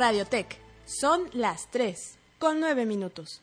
[0.00, 0.56] Radiotech.
[0.86, 3.42] Son las 3 con 9 minutos.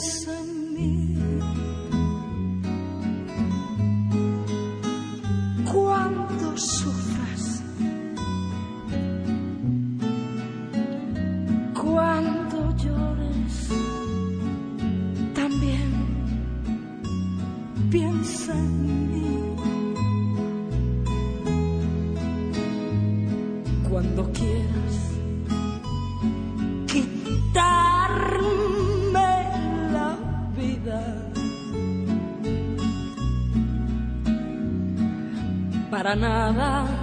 [0.00, 0.32] 生
[0.72, 1.09] 命。
[36.14, 36.99] nada.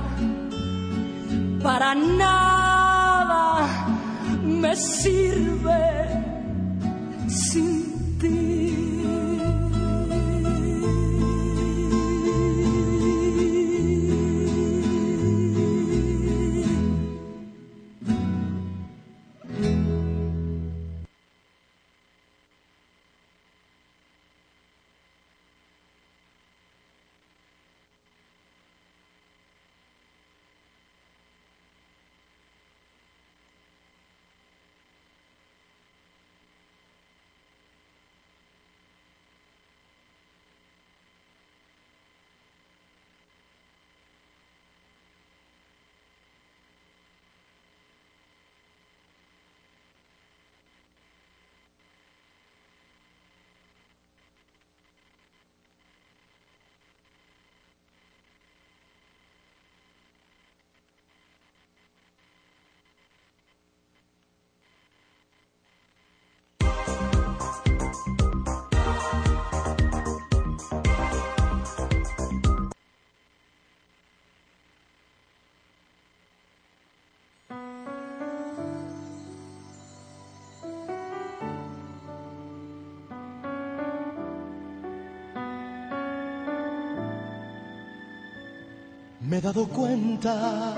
[89.38, 90.74] He dado cuenta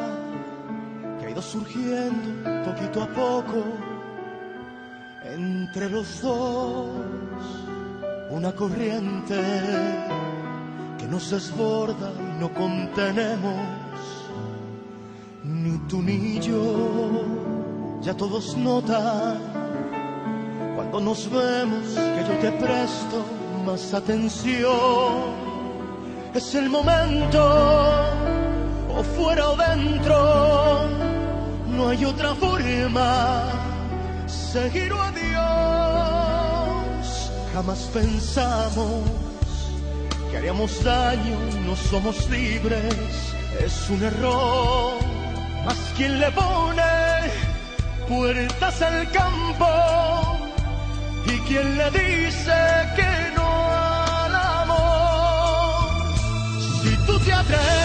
[1.17, 3.63] que ha ido surgiendo poquito a poco
[5.23, 6.89] entre los dos
[8.31, 9.41] una corriente
[10.97, 13.65] que nos desborda y no contenemos,
[15.45, 17.23] ni tú ni yo,
[18.01, 19.39] ya todos notan
[20.75, 23.23] cuando nos vemos que yo te presto
[23.65, 25.47] más atención.
[26.33, 28.08] Es el momento,
[28.99, 30.89] o fuera o dentro,
[31.67, 33.45] no hay otra forma,
[34.27, 35.31] seguir o adiós.
[37.53, 39.03] Jamás pensamos
[40.29, 42.93] que haríamos daño, no somos libres,
[43.65, 44.95] es un error.
[45.65, 47.31] Más quien le pone
[48.07, 49.67] puertas al campo
[51.25, 52.57] y quien le dice
[52.97, 53.49] que no
[57.25, 57.78] te atreves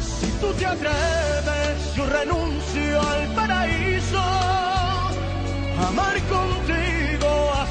[0.00, 4.22] Si tú te atreves, yo renuncio al paraíso.
[5.88, 6.94] Amar contigo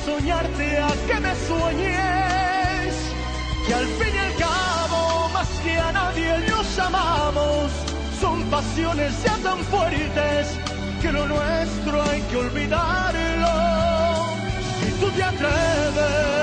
[0.05, 2.93] soñarte a que me sueñes,
[3.65, 7.71] que al fin y al cabo, más que a nadie nos amamos,
[8.19, 10.47] son pasiones ya tan fuertes
[11.01, 13.53] que lo nuestro hay que olvidarlo.
[14.79, 16.42] Si tú te atreves.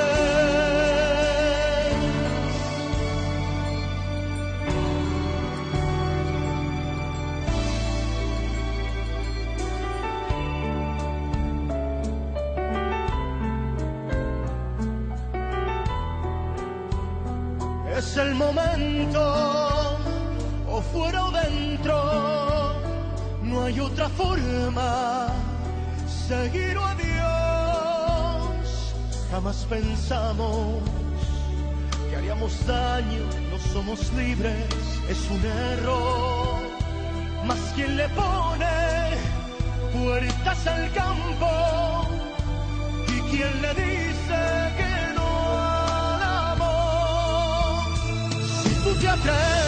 [18.22, 19.20] El momento,
[20.68, 22.74] o fuera o dentro,
[23.42, 25.28] no hay otra forma,
[26.28, 27.34] seguir o adiós.
[29.30, 30.82] Jamás pensamos
[32.08, 34.66] que haríamos daño, no somos libres,
[35.08, 36.60] es un error.
[37.46, 38.66] Más quien le pone
[39.92, 42.08] puertas al campo
[43.08, 44.09] y quien le dice
[49.16, 49.59] tú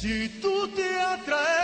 [0.00, 1.58] Si tú te atreves.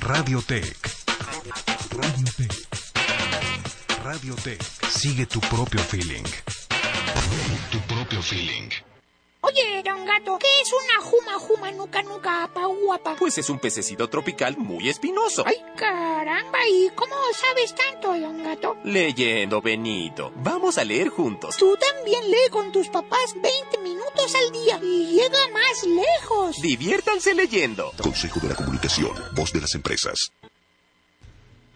[0.00, 0.76] Radiotech.
[1.90, 2.68] Radiotech.
[4.02, 4.62] Radiotech.
[4.88, 6.26] Sigue tu propio feeling.
[7.70, 8.95] Tu propio feeling.
[10.24, 13.16] ¿Qué es una juma juma nuca nuca guapa?
[13.18, 15.44] Pues es un pececito tropical muy espinoso.
[15.46, 18.76] Ay, caramba, ¿y cómo sabes tanto, don gato?
[18.84, 20.32] Leyendo, Benito.
[20.36, 21.56] Vamos a leer juntos.
[21.56, 26.56] Tú también lee con tus papás 20 minutos al día y llega más lejos.
[26.62, 27.92] Diviértanse leyendo.
[28.02, 30.32] Consejo de la Comunicación, voz de las empresas.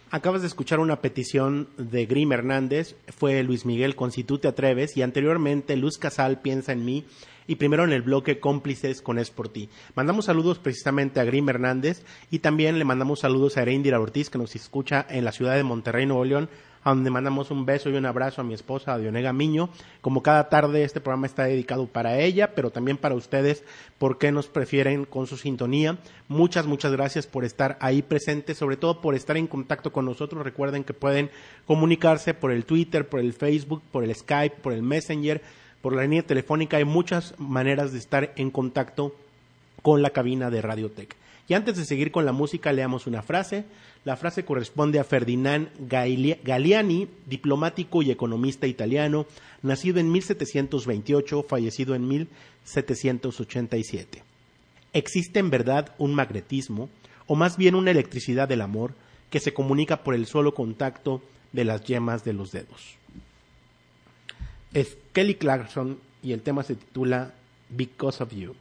[0.09, 4.49] Acabas de escuchar una petición de Grim Hernández, fue Luis Miguel con Si tú te
[4.49, 7.05] atreves y anteriormente Luz Casal piensa en mí
[7.51, 9.67] y primero en el bloque cómplices con Es por ti.
[9.93, 14.37] Mandamos saludos precisamente a Grim Hernández y también le mandamos saludos a Erendira Ortiz que
[14.37, 16.47] nos escucha en la ciudad de Monterrey, Nuevo León,
[16.85, 19.69] a donde mandamos un beso y un abrazo a mi esposa, a Dionega Miño.
[19.99, 23.65] Como cada tarde este programa está dedicado para ella, pero también para ustedes,
[23.97, 25.97] porque nos prefieren con su sintonía.
[26.29, 30.41] Muchas, muchas gracias por estar ahí presentes, sobre todo por estar en contacto con nosotros.
[30.45, 31.29] Recuerden que pueden
[31.65, 35.41] comunicarse por el Twitter, por el Facebook, por el Skype, por el Messenger
[35.81, 39.15] por la línea telefónica hay muchas maneras de estar en contacto
[39.81, 41.15] con la cabina de Radiotech.
[41.47, 43.65] Y antes de seguir con la música, leamos una frase.
[44.05, 49.25] La frase corresponde a Ferdinand Galliani, diplomático y economista italiano,
[49.61, 54.23] nacido en 1728, fallecido en 1787.
[54.93, 56.89] Existe en verdad un magnetismo,
[57.27, 58.93] o más bien una electricidad del amor,
[59.29, 61.21] que se comunica por el solo contacto
[61.53, 62.97] de las yemas de los dedos
[64.73, 67.33] es Kelly Clarkson y el tema se titula
[67.69, 68.55] Because of You.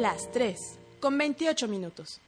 [0.00, 2.20] Las 3, con 28 minutos.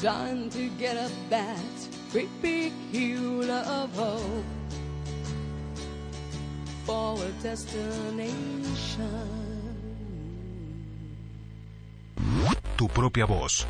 [0.00, 1.60] Trying to get up that
[2.10, 4.44] great big hill of hope
[6.86, 9.28] for a destination.
[12.76, 13.66] Tu propia voz.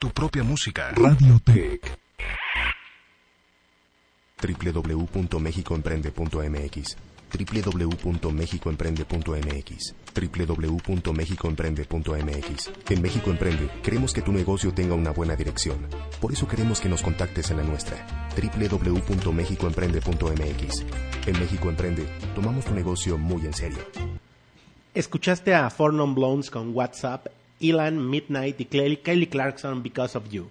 [0.00, 0.92] Tu propia música.
[0.96, 1.96] Radiotech.
[4.42, 6.96] www.mexicoemprende.mx
[7.34, 15.88] www.mexicoemprende.mx www.mexicoemprende.mx En México Emprende queremos que tu negocio tenga una buena dirección.
[16.20, 20.84] Por eso queremos que nos contactes en la nuestra www.mexicoemprende.mx
[21.26, 23.80] En México Emprende tomamos tu negocio muy en serio.
[24.94, 27.26] Escuchaste a Four Non Blondes con WhatsApp,
[27.60, 30.46] Elan, Midnight y Kelly, Clarkson Because of You.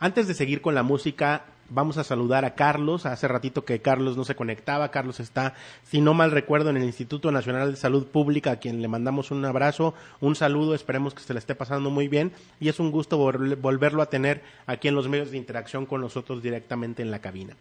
[0.00, 3.06] Antes de seguir con la música, vamos a saludar a Carlos.
[3.06, 4.90] Hace ratito que Carlos no se conectaba.
[4.90, 8.82] Carlos está, si no mal recuerdo, en el Instituto Nacional de Salud Pública, a quien
[8.82, 10.74] le mandamos un abrazo, un saludo.
[10.74, 12.32] Esperemos que se le esté pasando muy bien.
[12.60, 16.00] Y es un gusto vol- volverlo a tener aquí en los medios de interacción con
[16.00, 17.56] nosotros directamente en la cabina.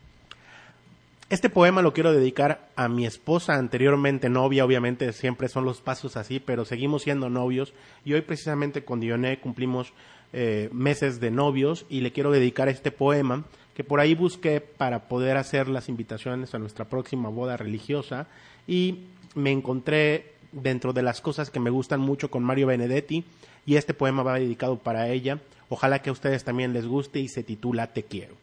[1.28, 6.18] Este poema lo quiero dedicar a mi esposa, anteriormente novia, obviamente siempre son los pasos
[6.18, 7.74] así, pero seguimos siendo novios
[8.06, 9.92] y hoy precisamente con Dioné cumplimos
[10.34, 13.44] eh, meses de novios y le quiero dedicar este poema
[13.76, 18.28] que por ahí busqué para poder hacer las invitaciones a nuestra próxima boda religiosa
[18.68, 19.00] y
[19.36, 23.26] me encontré dentro de las cosas que me gustan mucho con Mario Benedetti
[23.66, 25.40] y este poema va dedicado para ella.
[25.68, 28.36] Ojalá que a ustedes también les guste y se titula Te quiero.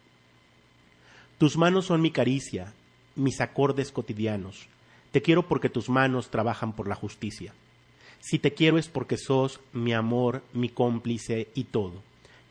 [1.39, 2.71] Tus manos son mi caricia,
[3.15, 4.67] mis acordes cotidianos.
[5.11, 7.53] Te quiero porque tus manos trabajan por la justicia.
[8.19, 12.03] Si te quiero es porque sos mi amor, mi cómplice y todo.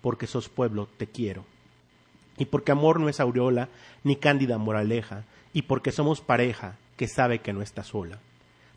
[0.00, 1.44] porque sos pueblo, te quiero.
[2.38, 3.68] Y porque amor no es aureola
[4.02, 8.18] ni cándida moraleja, y porque somos pareja que sabe que no está sola.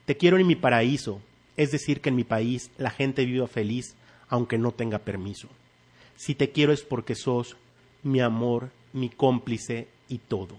[0.06, 1.22] Te quiero en mi paraíso,
[1.56, 3.96] es decir, que en mi país la gente viva feliz
[4.28, 5.48] aunque no tenga permiso.
[6.16, 7.56] Si te quiero es porque sos
[8.02, 10.56] mi amor, mi cómplice y todo.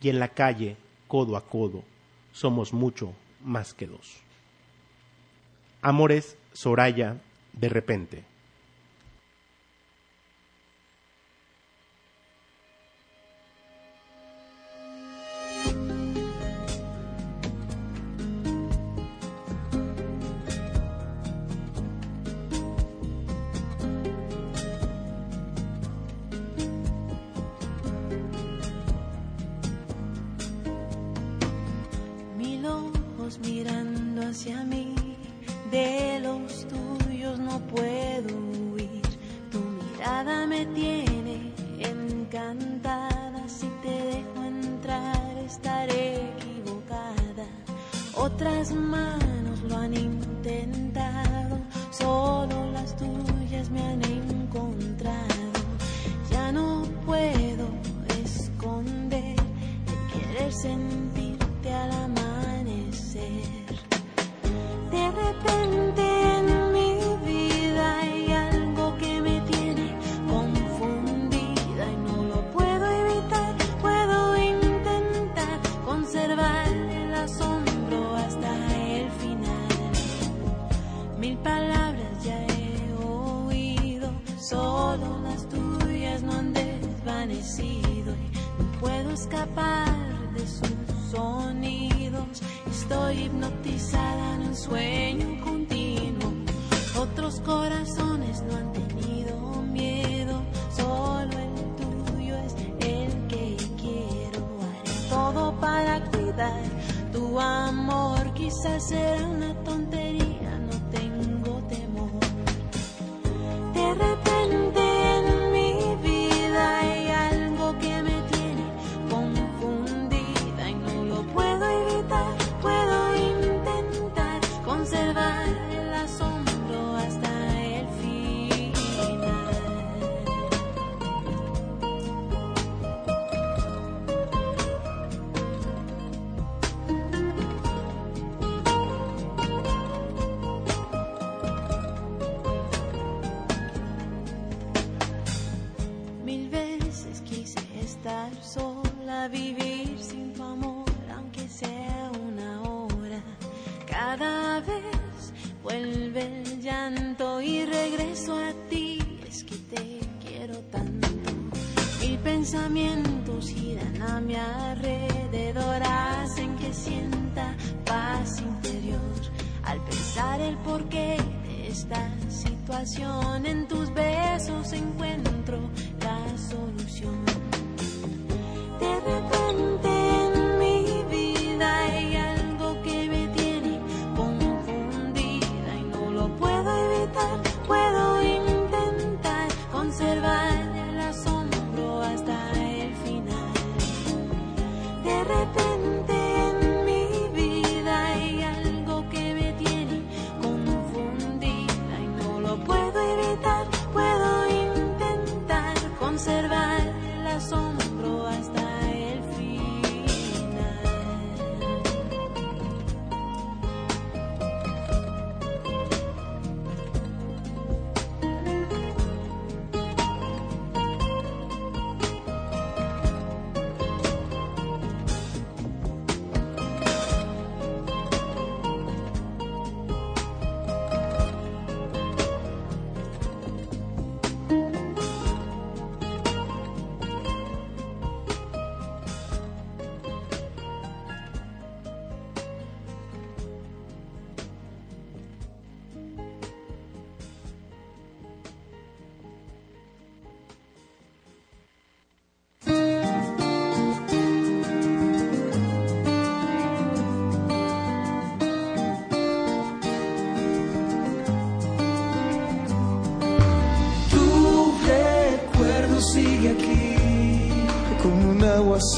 [0.00, 1.82] Y en la calle, codo a codo,
[2.32, 3.12] somos mucho
[3.44, 4.16] más que dos.
[5.82, 7.16] Amores, Soraya,
[7.52, 8.24] de repente.
[48.40, 49.27] Otras manos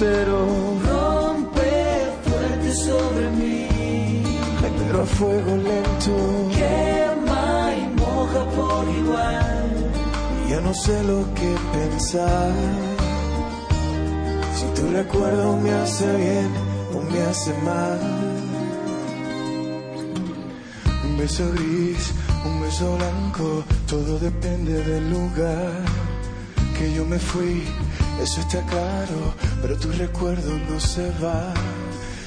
[0.00, 0.80] Rompe
[2.24, 3.68] fuerte sobre mí,
[4.78, 6.48] pero a fuego lento.
[6.54, 9.92] Quema y moja por igual.
[10.48, 12.50] Ya no sé lo que pensar.
[14.56, 16.50] Si tu recuerdo me hace bien
[16.94, 18.00] o me hace mal.
[21.04, 22.12] Un beso gris,
[22.46, 25.72] un beso blanco, todo depende del lugar
[26.78, 27.64] que yo me fui.
[28.22, 31.54] Eso está claro, pero tu recuerdo no se va.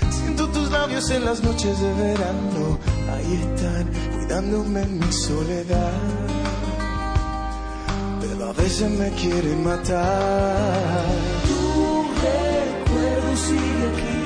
[0.10, 2.80] Siento tus labios en las noches de verano,
[3.14, 3.86] ahí están,
[4.16, 5.92] cuidándome en mi soledad.
[8.22, 11.06] Pero a veces me quieren matar.
[11.48, 14.24] Tu recuerdo sigue aquí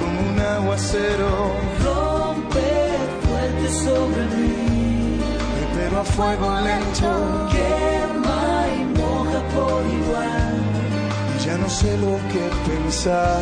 [0.00, 1.52] como un aguacero.
[1.84, 2.70] Rompe
[3.22, 5.20] fuerte sobre mí,
[5.76, 7.48] pero a fuego lento.
[7.52, 10.47] Quema y moja por igual.
[11.48, 13.40] Ya no sé lo que pensar.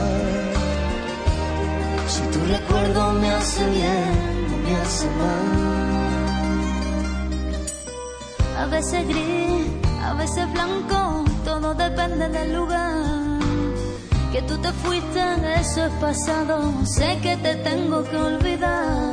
[2.06, 5.48] Si tu recuerdo me hace bien o me hace mal.
[8.62, 9.66] A veces gris,
[10.04, 13.40] a veces blanco, todo depende del lugar.
[14.30, 15.22] Que tú te fuiste,
[15.60, 16.72] eso es pasado.
[16.84, 19.10] Sé que te tengo que olvidar.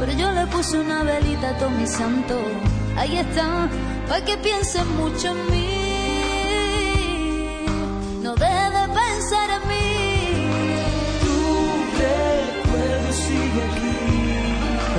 [0.00, 2.36] Pero yo le puse una velita a todo mi santo.
[2.96, 3.68] Ahí está,
[4.08, 5.61] para que pienses mucho en mí.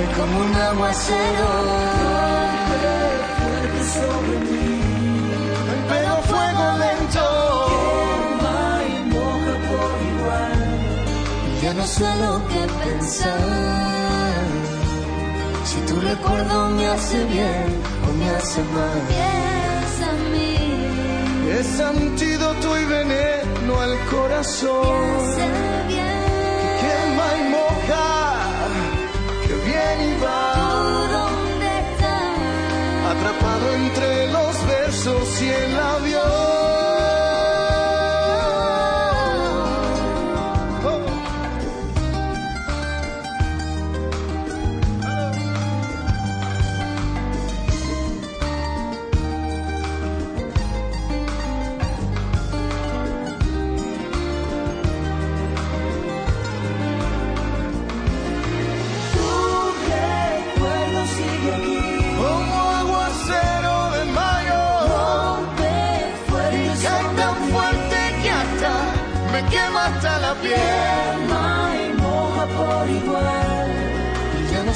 [0.02, 1.48] Es como un aguacero.
[3.40, 4.80] fuerte sobre mí.
[5.88, 7.26] Pero fuego lento.
[8.40, 10.62] Quema y moja por igual.
[11.62, 14.34] Ya no sé lo que pensar.
[15.64, 17.66] Si tu recuerdo me hace bien
[18.06, 19.00] o me hace mal.
[19.08, 20.56] Piensa en mí.
[21.58, 25.08] Es antídoto y veneno al corazón.
[25.36, 26.24] Piensa bien.
[26.80, 28.23] Quema y moja.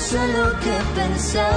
[0.09, 1.53] Y ya no sé lo que pensar.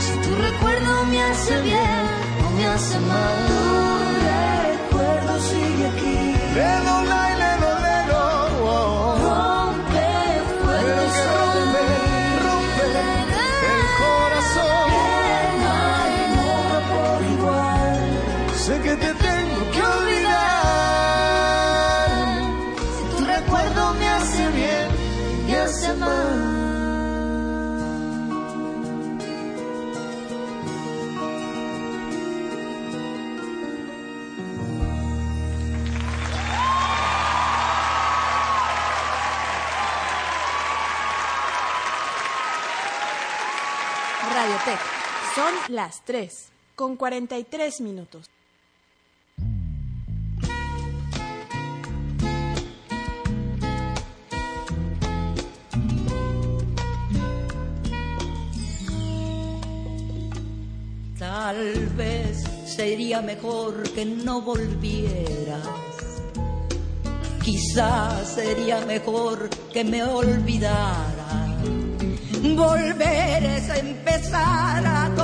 [0.00, 2.06] Si tu recuerdo me hace bien
[2.46, 3.46] o me hace mal.
[3.48, 6.91] Tu recuerdo sigue aquí.
[45.68, 48.26] Las 3 con 43 minutos.
[61.18, 65.62] Tal vez sería mejor que no volvieras.
[67.42, 71.32] Quizás sería mejor que me olvidaras.
[72.42, 75.14] Volver es empezar a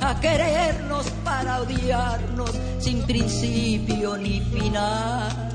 [0.00, 5.48] a querernos para odiarnos sin principio ni final.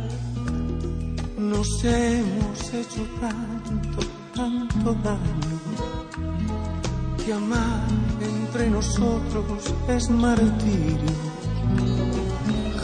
[1.38, 4.00] Nos hemos hecho tanto,
[4.36, 5.60] tanto daño,
[7.26, 7.88] que amar
[8.22, 11.14] entre nosotros es martirio.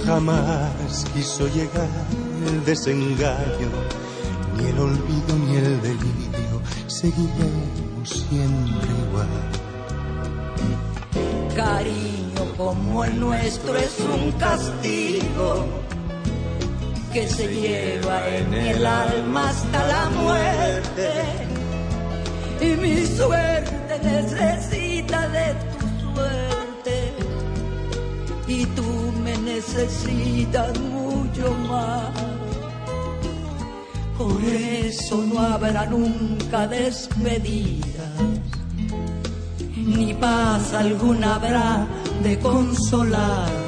[0.06, 1.90] Jamás quiso llegar
[2.48, 3.70] el desengaño,
[4.58, 9.59] ni el olvido ni el delirio, seguiremos siempre igual.
[11.60, 15.68] Cariño como el nuestro es un castigo
[17.12, 21.10] que se lleva en el alma hasta la muerte.
[22.62, 27.14] Y mi suerte necesita de tu suerte.
[28.48, 32.14] Y tú me necesitas mucho más.
[34.18, 37.89] Por eso no habrá nunca despedidas,
[39.98, 41.88] ni paz alguna habrá
[42.24, 43.60] de consolarnos.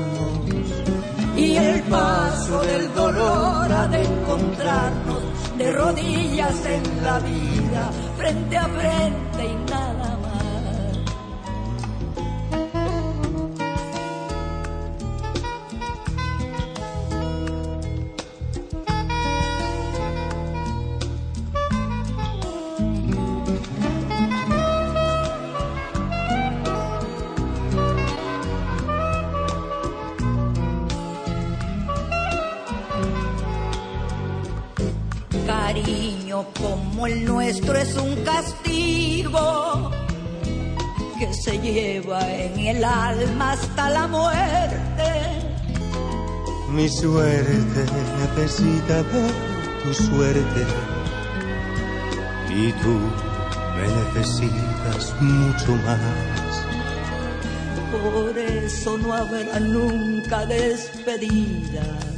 [1.36, 5.24] Y el paso del dolor ha de encontrarnos
[5.57, 9.72] de rodillas en la vida, frente a frente y
[35.72, 39.89] Cariño como el nuestro es un castigo
[41.17, 45.07] que se lleva en el alma hasta la muerte.
[46.72, 47.86] Mi suerte
[48.19, 49.32] necesita de
[49.82, 50.65] tu suerte
[52.49, 52.99] y tú
[53.78, 53.88] me
[54.19, 56.65] necesitas mucho más.
[57.93, 62.11] Por eso no habrá nunca despedida,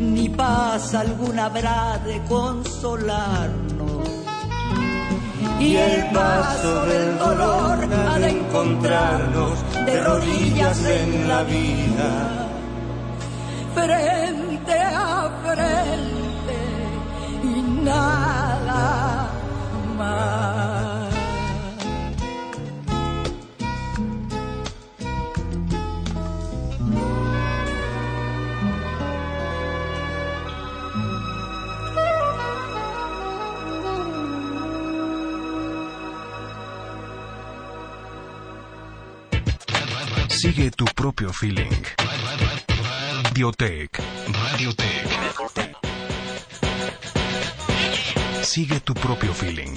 [0.00, 3.90] ni paz alguna habrá de consolarnos.
[5.60, 7.78] Y el paso del dolor
[8.08, 12.48] ha de encontrarnos de rodillas en la vida,
[13.74, 16.58] frente a frente
[17.44, 19.28] y nada
[19.98, 20.79] más.
[40.40, 41.68] Sigue tu propio feeling.
[43.24, 44.00] Radiotech.
[44.32, 45.08] Radiotech.
[48.42, 49.74] Sigue tu propio feeling.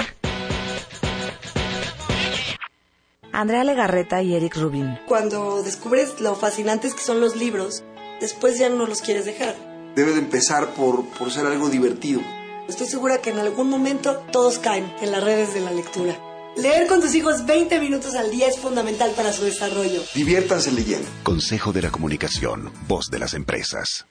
[3.34, 4.98] Andrea Legarreta y Eric Rubin.
[5.06, 7.84] Cuando descubres lo fascinantes que son los libros,
[8.22, 9.58] después ya no los quieres dejar.
[9.98, 12.22] Debe de empezar por, por ser algo divertido.
[12.70, 16.16] Estoy segura que en algún momento todos caen en las redes de la lectura.
[16.56, 20.02] Leer con tus hijos 20 minutos al día es fundamental para su desarrollo.
[20.14, 21.08] Diviértanse leyendo.
[21.24, 24.06] Consejo de la Comunicación, voz de las empresas.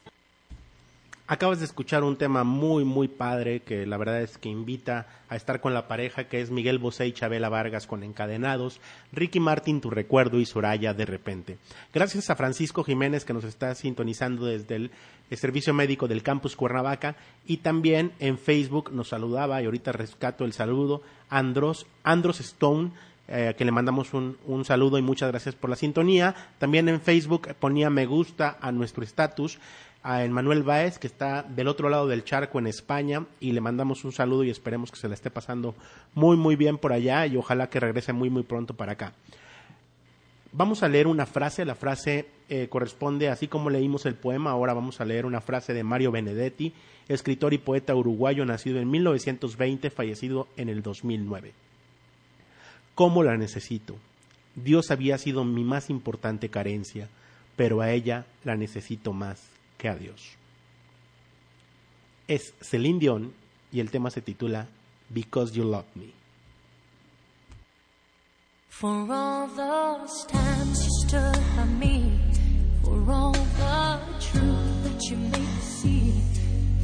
[1.32, 5.36] Acabas de escuchar un tema muy, muy padre que la verdad es que invita a
[5.36, 9.80] estar con la pareja que es Miguel Bosé y Chabela Vargas con Encadenados, Ricky Martin
[9.80, 11.56] Tu Recuerdo y Soraya de repente.
[11.94, 14.90] Gracias a Francisco Jiménez que nos está sintonizando desde el,
[15.30, 17.16] Servicio Médico del Campus Cuernavaca
[17.46, 22.90] y también en Facebook nos saludaba y ahorita rescato el saludo Andros, Andros Stone
[23.28, 26.34] eh, que le mandamos un, un, saludo y muchas gracias por la sintonía.
[26.58, 29.58] También en Facebook ponía me gusta a nuestro estatus
[30.02, 34.04] a Manuel Báez, que está del otro lado del charco en España, y le mandamos
[34.04, 35.74] un saludo y esperemos que se la esté pasando
[36.14, 39.12] muy, muy bien por allá y ojalá que regrese muy, muy pronto para acá.
[40.52, 44.74] Vamos a leer una frase, la frase eh, corresponde, así como leímos el poema, ahora
[44.74, 46.74] vamos a leer una frase de Mario Benedetti,
[47.08, 51.52] escritor y poeta uruguayo nacido en 1920, fallecido en el 2009.
[52.94, 53.96] ¿Cómo la necesito?
[54.56, 57.08] Dios había sido mi más importante carencia,
[57.56, 59.51] pero a ella la necesito más
[59.82, 60.36] que a Dios.
[62.28, 63.34] Es Celine Dion
[63.72, 64.68] y el tema se titula
[65.08, 66.12] Because You Love Me.
[68.68, 72.20] For all those times you stood by me,
[72.84, 76.14] for all the truth that you made me see,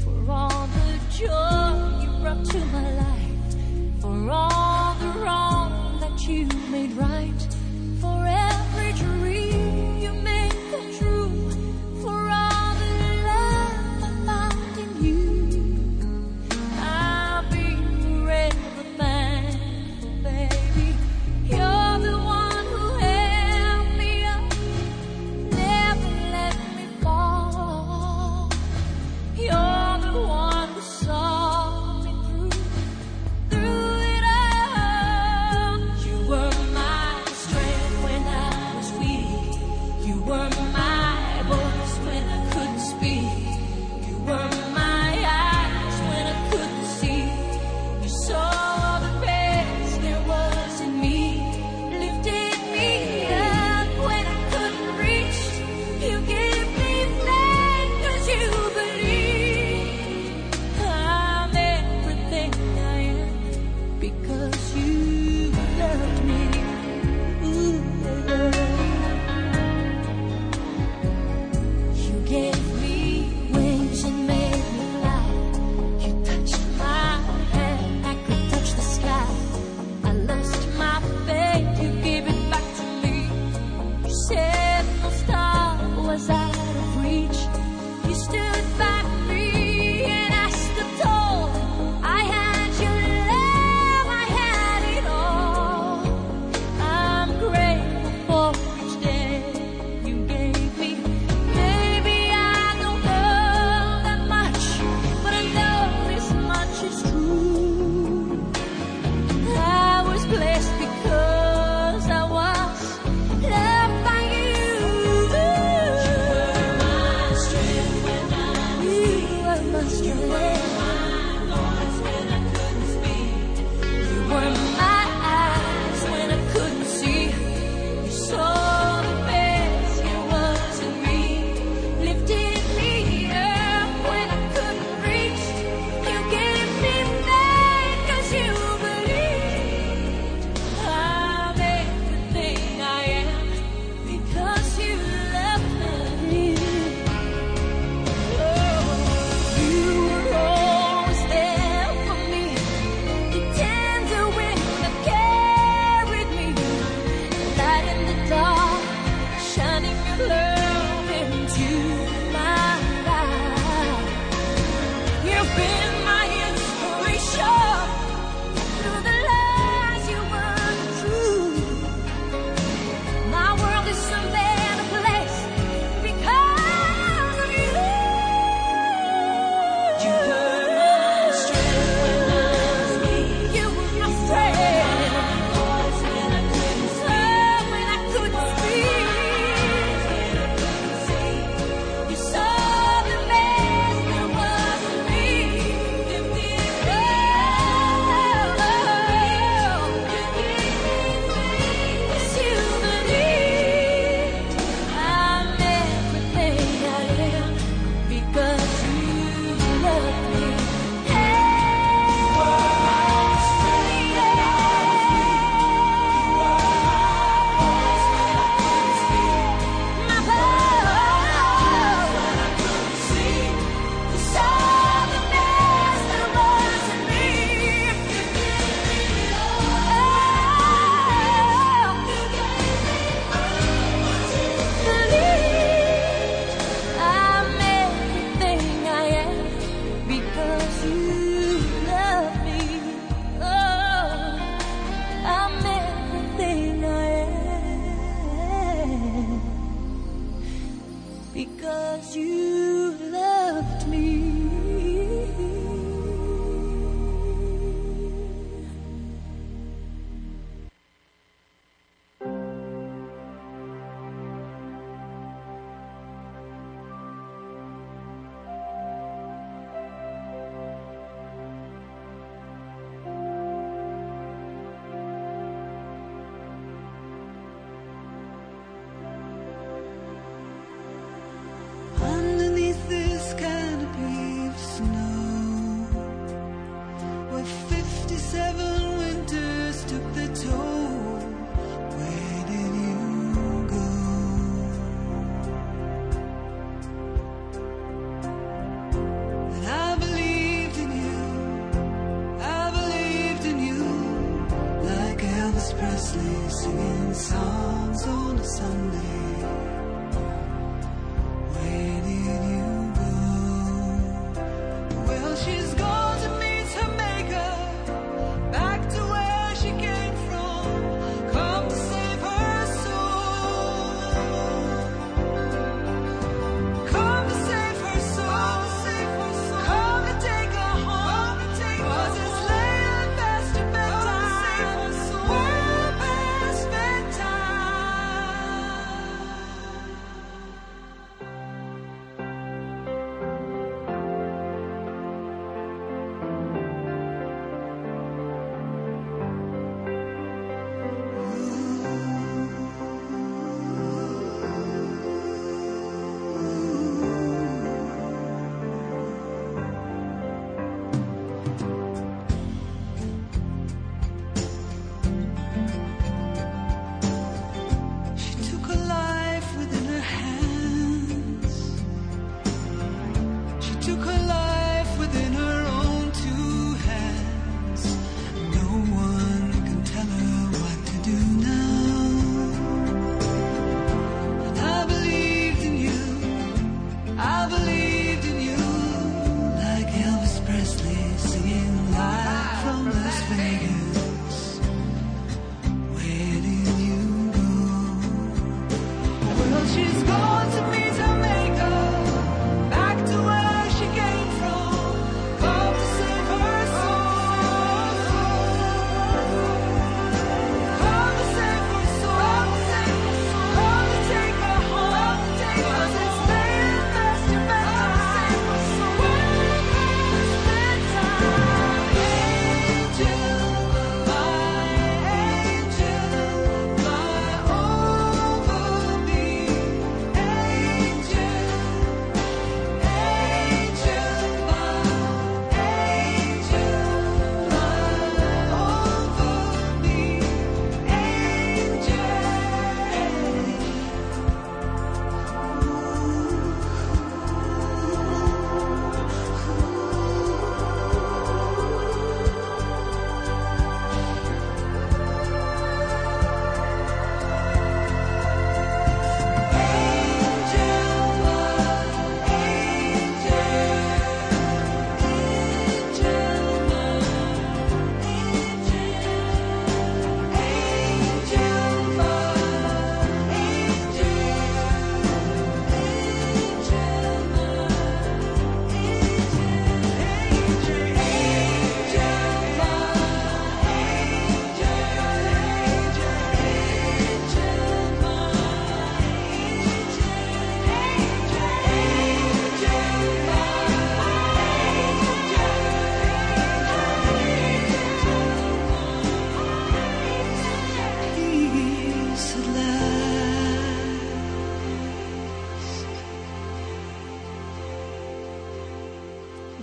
[0.02, 6.46] for all the joy you brought to my life, for all the wrong that you
[6.70, 7.42] made right,
[8.00, 8.26] for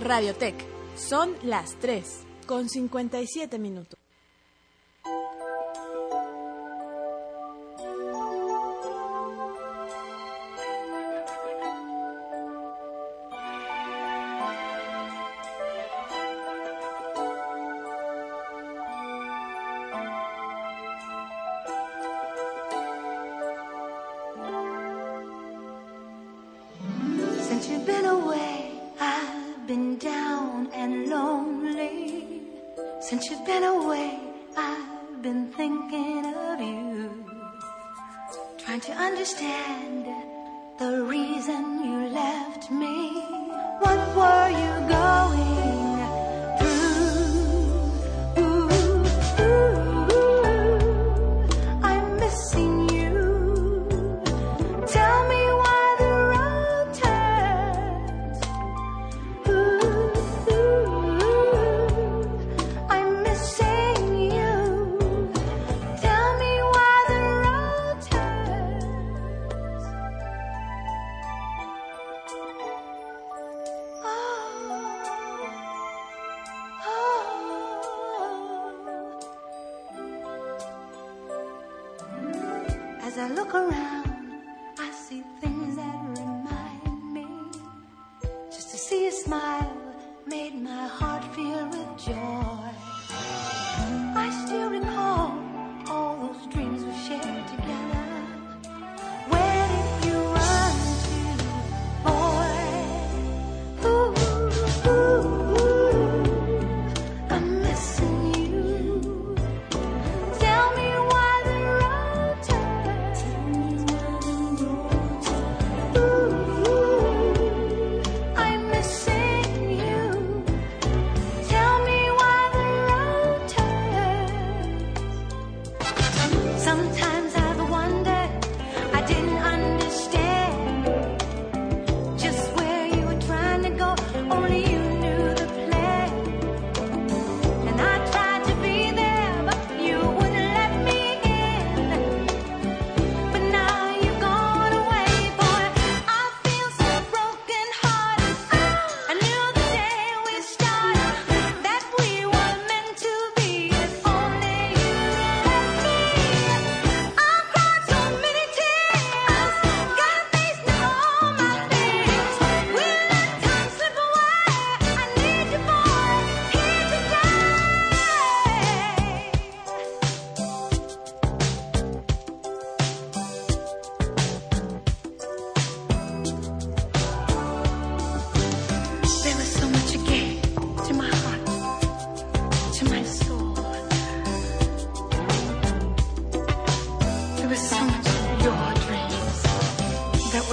[0.06, 0.54] Radiotech.
[0.96, 4.05] Son las 3 con 57 minutos.
[33.08, 34.18] Since you've been away,
[34.56, 37.24] I've been thinking of you.
[38.58, 40.08] Trying to understand
[40.80, 43.20] the reason you left me.
[43.78, 45.45] What were you going?
[83.18, 83.95] I look around.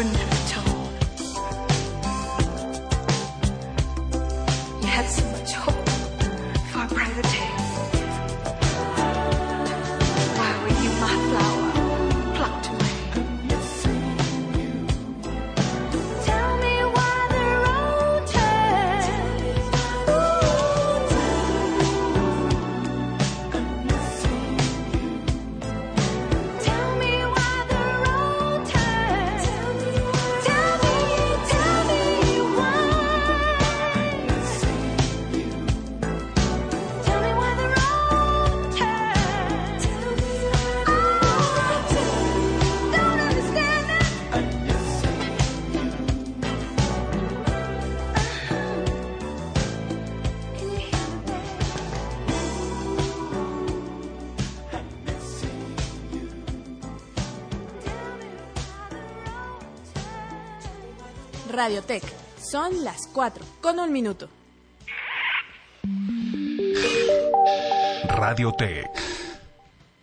[0.05, 0.32] open.
[61.73, 62.03] Radiotech.
[62.39, 64.29] Son las 4 con un minuto.
[68.09, 68.85] Radiotech.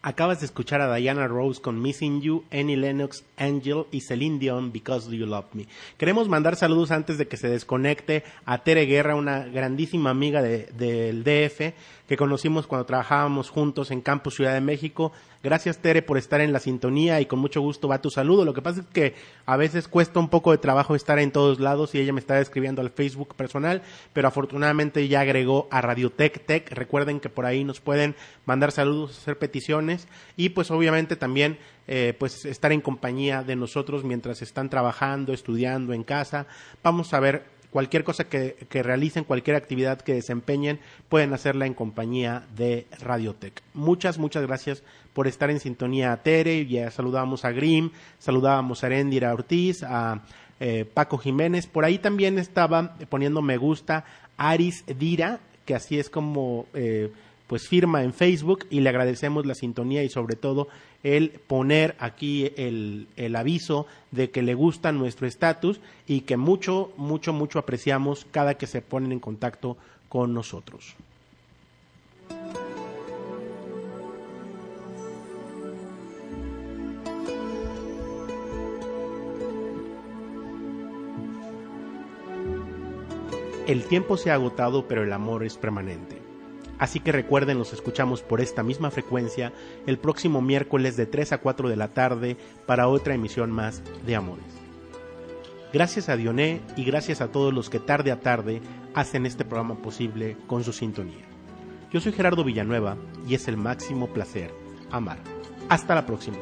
[0.03, 4.73] Acabas de escuchar a Diana Rose con Missing You, Annie Lennox, Angel y Celine Dion
[4.73, 5.67] Because You Love Me.
[5.97, 10.67] Queremos mandar saludos antes de que se desconecte a Tere Guerra, una grandísima amiga de-
[10.77, 11.75] del DF
[12.11, 15.13] que conocimos cuando trabajábamos juntos en Campus Ciudad de México.
[15.45, 18.45] Gracias Tere por estar en la sintonía y con mucho gusto va tu saludo.
[18.45, 19.15] Lo que pasa es que
[19.47, 22.41] a veces cuesta un poco de trabajo estar en todos lados y ella me está
[22.41, 23.83] escribiendo al Facebook personal,
[24.13, 26.73] pero afortunadamente ya agregó a Radiotech Tech.
[26.73, 32.17] Recuerden que por ahí nos pueden mandar saludos, hacer peticiones y pues obviamente también eh,
[32.19, 36.49] pues estar en compañía de nosotros mientras están trabajando, estudiando en casa.
[36.83, 41.75] Vamos a ver cualquier cosa que, que realicen, cualquier actividad que desempeñen, pueden hacerla en
[41.75, 43.63] compañía de Radiotech.
[43.75, 48.87] Muchas, muchas gracias por estar en sintonía a Tere, ya saludábamos a Grim, saludábamos a
[48.87, 50.23] Erendira Ortiz, a
[50.61, 54.05] eh, Paco Jiménez, por ahí también estaba poniendo me gusta
[54.37, 57.13] Aris Dira, que así es como eh,
[57.51, 60.69] pues firma en Facebook y le agradecemos la sintonía y sobre todo
[61.03, 66.93] el poner aquí el, el aviso de que le gusta nuestro estatus y que mucho,
[66.97, 69.77] mucho, mucho apreciamos cada que se ponen en contacto
[70.09, 70.95] con nosotros.
[83.67, 86.20] El tiempo se ha agotado, pero el amor es permanente.
[86.81, 89.53] Así que recuerden, los escuchamos por esta misma frecuencia
[89.87, 94.17] el próximo miércoles de 3 a 4 de la tarde para otra emisión más de
[94.17, 94.47] Amores.
[95.75, 98.63] Gracias a Dioné y gracias a todos los que tarde a tarde
[98.95, 101.27] hacen este programa posible con su sintonía.
[101.93, 102.97] Yo soy Gerardo Villanueva
[103.29, 104.51] y es el máximo placer
[104.91, 105.19] amar.
[105.69, 106.39] Hasta la próxima.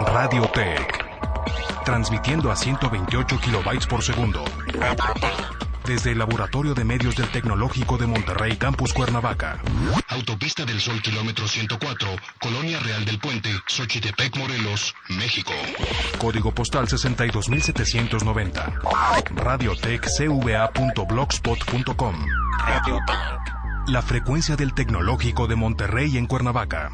[0.00, 1.04] Radiotech.
[1.84, 4.42] Transmitiendo a 128 kilobytes por segundo.
[5.84, 9.60] Desde el Laboratorio de Medios del Tecnológico de Monterrey, Campus Cuernavaca.
[10.08, 12.08] Autopista del Sol, kilómetro 104,
[12.40, 15.52] Colonia Real del Puente, Xochitepec, Morelos, México.
[16.18, 18.72] Código postal 62790.
[19.34, 22.14] Radiotechcva.blogspot.com.
[23.86, 26.92] La frecuencia del Tecnológico de Monterrey en Cuernavaca.